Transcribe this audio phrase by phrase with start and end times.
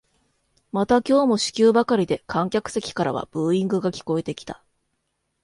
[0.71, 4.63] また今日も四球ばかりで観客席からはブーイングが聞こえてきた